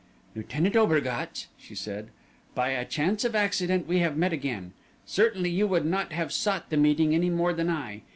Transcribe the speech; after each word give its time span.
"Lieutenant 0.35 0.75
Obergatz," 0.75 1.45
she 1.59 1.75
said, 1.75 2.07
"by 2.55 2.69
a 2.69 2.85
chance 2.85 3.23
of 3.23 3.35
accident 3.35 3.87
we 3.87 3.99
have 3.99 4.17
met 4.17 4.33
again. 4.33 4.73
Certainly 5.05 5.51
you 5.51 5.67
would 5.67 5.85
not 5.85 6.11
have 6.11 6.33
sought 6.33 6.71
the 6.71 6.77
meeting 6.77 7.13
any 7.13 7.29
more 7.29 7.53
than 7.53 7.69
I. 7.69 8.01